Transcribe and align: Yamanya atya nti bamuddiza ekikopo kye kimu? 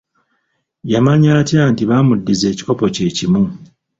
Yamanya 0.93 1.29
atya 1.41 1.63
nti 1.71 1.83
bamuddiza 1.89 2.45
ekikopo 2.53 2.85
kye 2.95 3.07
kimu? 3.17 3.43